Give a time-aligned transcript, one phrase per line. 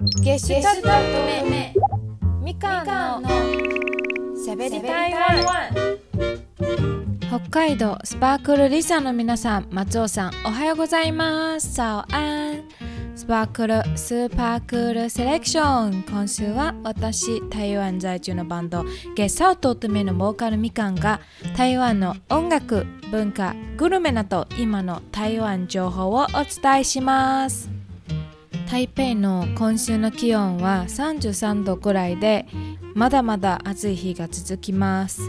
[0.00, 1.74] ゲシュタルト目
[2.40, 3.28] みかんの
[4.36, 5.98] しゃべり台湾
[7.28, 11.74] 北海道スパークルリサの皆さん松尾さんおはようございます。
[11.74, 12.62] 早安
[13.16, 16.04] スパークルスーパークールセレクション。
[16.04, 18.84] 今週は私台湾在住のバンド
[19.16, 21.18] ゲサウト乙女のボーカルみかんが
[21.56, 27.77] 台湾の音楽文化グルメなど今の台湾情報をお伝えします。
[28.70, 32.46] 台北の今週の気温は33度くらいで
[32.94, 35.22] まだまだ暑い日が続きます。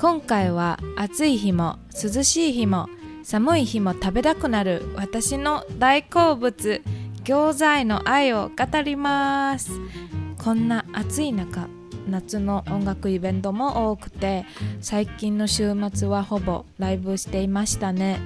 [0.00, 2.88] 今回は暑い日も涼しい日も
[3.24, 6.80] 寒い日も食べたくなる私の大好物
[7.24, 9.72] 餃子への愛を語ります。
[10.38, 11.68] こんな暑い中
[12.08, 14.46] 夏の音楽イベントも多くて
[14.80, 18.20] 最近の週末はほぼライブしていましたね、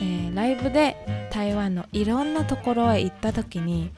[0.00, 3.90] えー、ライブで台湾のいろんなところへ行った時に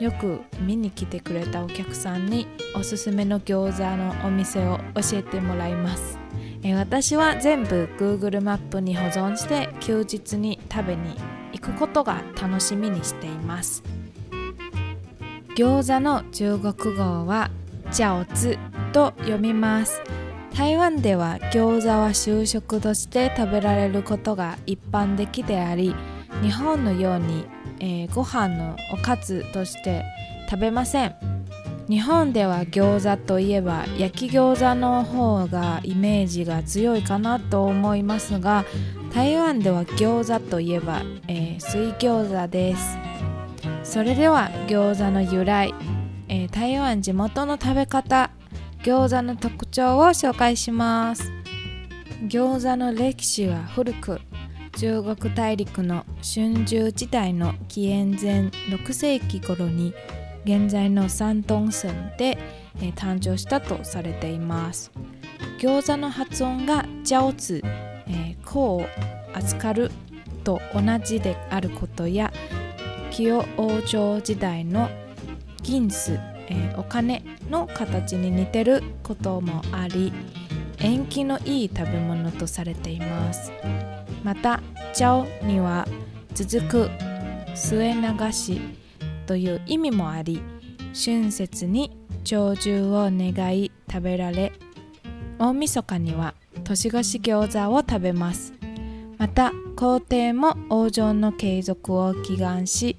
[0.00, 6.18] よく見に来てくれたお客さんにおすすめの餃子のお店を教えてもらいます、
[6.62, 11.14] え、私は全部 Google マップに保存して休日に食べに
[11.52, 13.82] 行くことが楽しみにしています。
[15.56, 17.50] 餃子の中国語は
[17.90, 18.58] 饺子
[18.92, 20.00] と読みます。
[20.56, 25.94] 台湾では餃子は就食として食べられることが一般的であり
[26.42, 27.46] 日本のように、
[27.80, 30.04] えー、ご飯のおかずとして
[30.48, 31.14] 食べません。
[31.88, 38.64] 日本では餃子といえば焼き餃子の方がイメージが強いかなと思いますが
[39.12, 42.96] 台湾では餃子といえば、えー、水餃子です。
[43.82, 45.74] それでは餃子の由来
[46.32, 48.30] えー、台湾地元の食べ方
[48.84, 51.32] 餃子の特徴を紹介します。
[52.28, 54.20] 餃子の歴史は古く
[54.76, 58.40] 中国大陸の春秋時代の紀元前
[58.74, 59.92] 6世紀頃に
[60.44, 62.38] 現在の山東省で、
[62.80, 64.90] えー、誕生したとされています。
[65.58, 67.66] 餃子の発音が餃子、
[68.08, 68.86] えー、子を
[69.34, 69.90] 預かる
[70.44, 72.32] と同じであることや
[73.10, 74.88] 清王朝時代の
[75.62, 76.12] 銀子、
[76.48, 80.12] えー、お金の形に似てることもあり
[80.78, 83.52] 縁起のいい食べ物とされています。
[84.22, 84.60] また
[84.92, 85.86] 「チャオ」には
[86.34, 86.90] 続く
[87.54, 88.60] 末流し
[89.26, 90.42] という意味もあり
[90.92, 94.52] 春節に長寿を願い食べられ
[95.38, 98.52] 大晦日には年越し餃子を食べます。
[99.18, 102.96] また皇帝も王城の継続を祈願し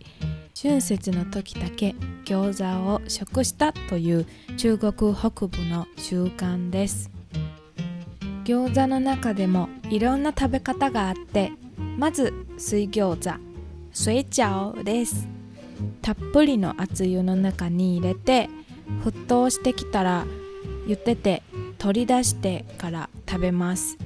[0.60, 1.96] 春節の時だけ
[2.26, 4.28] 餃子を食したという
[4.58, 7.10] 中国北部の習慣です。
[8.44, 11.52] 餃子の中でもいろんな食べ方があって
[11.98, 13.38] まず水餃子
[13.92, 15.28] 水饺です。
[16.02, 18.50] たっぷりの熱湯の中に入れて
[19.04, 20.26] 沸騰してきたら
[20.88, 21.44] 茹でて
[21.78, 23.98] 取り出してから食べます。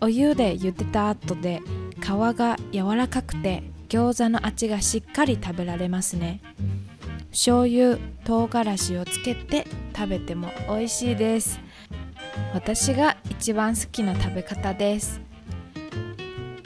[0.00, 1.62] お湯で茹でた後で
[2.00, 6.40] 皮が柔らかくて餃子の味がしっかり食べられますね。
[7.32, 11.58] 醤油唐辛子をつけて食べても美味しいです。
[12.54, 15.20] 私が一番好きな食べ方です。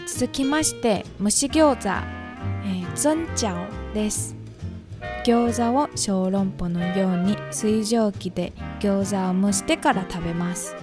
[0.07, 1.89] 続きまして蒸し餃子、
[2.65, 4.37] えー、ズンチャオです。
[5.25, 10.75] 餃子を小籠包のように水蒸気で餃子を蒸してから食べます。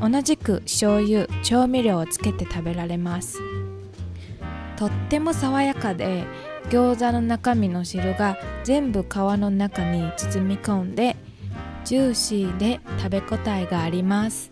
[0.00, 3.38] 同じく醤油調味料をつけて食べられます。
[4.76, 6.24] とっても爽やかで
[6.68, 11.16] 餃子の中身の汁が全部皮の中に包み込んで
[11.84, 14.50] ジューシーで食べ応えがあります。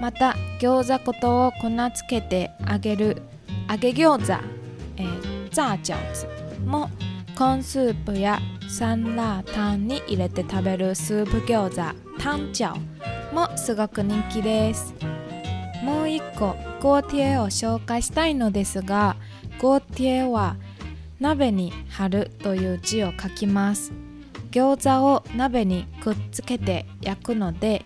[0.00, 3.22] また餃子粉とを粉つけて揚げる
[3.68, 4.44] 揚げ餃子、
[4.96, 6.90] えー、ザー餃子も
[7.36, 8.38] コーンスープや
[8.68, 14.94] サンラータンに入れて食べるスープ餃子タンチャオもすごく人気です。
[15.82, 19.16] もう一個ゴーティエを紹介したいのですが
[19.58, 20.56] ゴーティエは
[21.20, 23.92] 鍋に貼るという字を書きます。
[24.56, 27.84] 餃子を鍋にくっつけて焼くので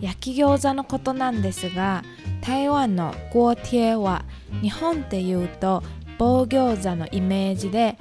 [0.00, 2.04] 焼き餃子のことなんですが
[2.40, 4.24] 台湾のゴーティエは
[4.62, 5.82] 日本でいうと
[6.18, 7.98] 棒餃子のイメージで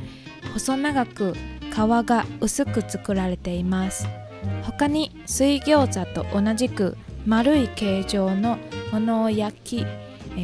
[0.53, 4.07] 細長く皮が薄く作られています。
[4.63, 8.59] 他に水餃子と同じく丸い形状の
[8.91, 9.85] ものを焼き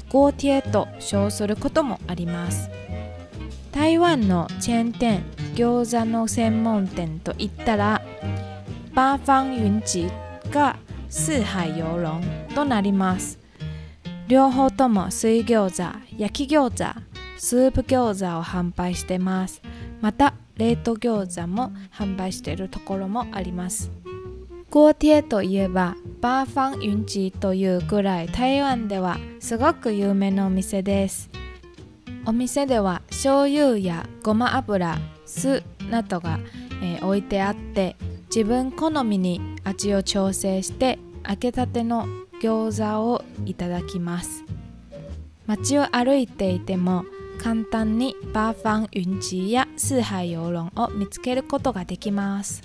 [0.09, 2.71] ゴーティエと称することもあります。
[3.71, 5.23] 台湾のチェーン店
[5.57, 8.03] 餃子の専門店といったら
[8.93, 10.07] 八方雲集
[10.51, 10.77] が
[11.09, 12.21] 四海洋論
[12.53, 13.39] となります。
[14.27, 17.01] 両方とも水餃子焼き餃子
[17.39, 19.63] スープ餃子を販売してます。
[19.99, 23.89] また冷凍餃子も販売しているところもあります。
[24.69, 31.31] 锅贴といえばバーファンユンチというぐらい台湾ではすごく有名なお店です。
[32.27, 36.39] お店では醤油やごま油酢などが、
[36.81, 37.95] えー、置いてあって
[38.35, 40.97] 自分好みに味を調整して
[41.27, 42.07] 揚げたての
[42.41, 44.43] 餃子をいただきます。
[45.45, 47.05] 街を歩いていても
[47.41, 52.63] 簡単にバーファン雲チーや四海遊龍を見つけることができます。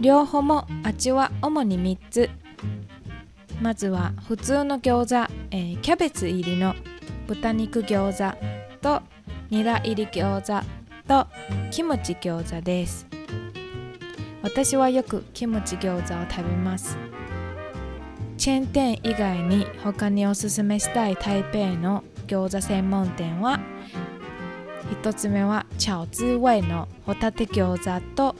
[0.00, 2.30] 両方も味は主に3つ。
[3.60, 6.74] まずは普通の餃子、えー、キャベツ入りの
[7.28, 8.36] 豚肉餃子
[8.80, 9.02] と
[9.52, 10.66] ニラ入り餃子
[11.06, 11.26] と
[11.70, 13.06] キムチ餃子です。
[14.40, 16.96] 私はよくキムチ餃子を食べます。
[18.38, 23.60] チェーン店以外に他におすすめしたい台北の餃子専門店は
[25.02, 28.34] 1つ目は超滋味のホタテ餃子と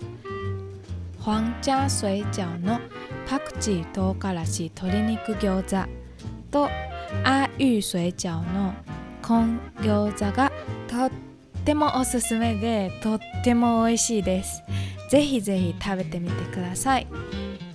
[1.22, 2.80] 皇家水饺の
[3.28, 5.90] パクチー唐辛子鶏肉餃子
[6.50, 6.70] と
[7.22, 8.72] 阿玉水餃の
[9.22, 10.51] コン餃子が
[10.92, 11.10] とっ
[11.64, 14.62] てもおすすめでとっても美味しいです。
[15.08, 17.06] ぜひぜひ食べてみてください。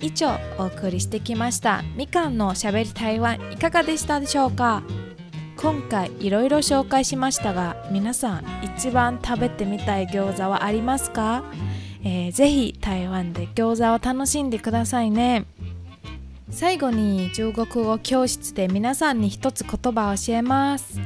[0.00, 1.82] 以上お送りしてきました。
[1.96, 4.84] みかんのしゃべり台湾いかがでしたでしょうか？
[5.56, 11.42] 今回いろいろ紹介しましたが皆さん一番食べてみたい餃子はありますか？
[12.04, 15.44] えー、ぜひ台湾で餃子を楽しんでくださいね。
[16.50, 21.00] 最後に中国語教室で皆さんに一つ言葉を教えます。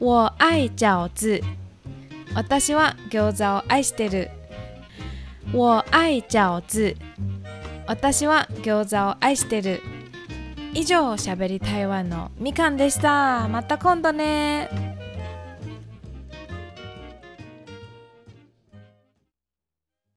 [0.00, 1.08] 我愛餃
[1.40, 1.44] 子。
[2.34, 4.30] 私は餃子を愛してる
[5.52, 7.00] 我愛餃子。
[7.86, 9.80] 私は餃子を愛してる。
[10.74, 13.46] 以上しゃべり台湾のみかんでした。
[13.48, 14.93] また今度ね。